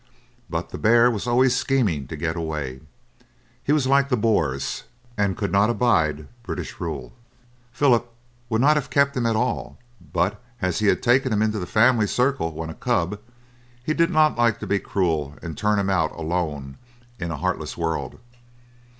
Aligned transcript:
But 0.49 0.69
the 0.71 0.79
bear 0.79 1.11
was 1.11 1.27
always 1.27 1.55
scheming 1.55 2.07
to 2.07 2.15
get 2.17 2.35
away; 2.35 2.81
he 3.63 3.71
was 3.71 3.85
like 3.85 4.09
the 4.09 4.17
Boers, 4.17 4.85
and 5.15 5.37
could 5.37 5.51
not 5.51 5.69
abide 5.69 6.27
British 6.41 6.79
rule. 6.79 7.13
Philip 7.71 8.11
would 8.49 8.61
not 8.61 8.77
have 8.77 8.89
kept 8.89 9.15
him 9.15 9.27
at 9.27 9.35
all, 9.35 9.77
but 10.11 10.41
as 10.59 10.79
he 10.79 10.87
had 10.87 11.03
taken 11.03 11.31
him 11.31 11.43
into 11.43 11.59
the 11.59 11.67
family 11.67 12.07
circle 12.07 12.51
when 12.51 12.71
a 12.71 12.73
cub 12.73 13.19
he 13.83 13.93
did 13.93 14.09
not 14.09 14.35
like 14.39 14.57
to 14.61 14.65
be 14.65 14.79
cruel 14.79 15.35
and 15.43 15.55
turn 15.55 15.77
him 15.77 15.91
out 15.91 16.11
along 16.13 16.77
in 17.19 17.29
a 17.29 17.37
heartless 17.37 17.77
world. 17.77 18.17